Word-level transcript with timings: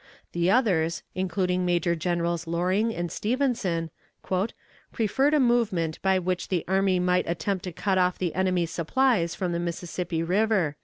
The 0.31 0.49
others, 0.49 1.03
including 1.13 1.63
Major 1.63 1.95
Generals 1.95 2.47
Loring 2.47 2.91
and 2.91 3.11
Stevenson, 3.11 3.91
"preferred 4.91 5.35
a 5.35 5.39
movement 5.39 6.01
by 6.01 6.17
which 6.17 6.47
the 6.47 6.65
army 6.67 6.99
might 6.99 7.29
attempt 7.29 7.65
to 7.65 7.71
cut 7.71 7.99
off 7.99 8.17
the 8.17 8.33
enemy's 8.33 8.71
supplies 8.71 9.35
from 9.35 9.51
the 9.51 9.59
Mississippi 9.59 10.23
River." 10.23 10.75